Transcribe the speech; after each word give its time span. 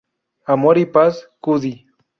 Amor 0.47 0.79
y 0.79 0.87
paz, 0.87 1.29
Cudi. 1.39 1.85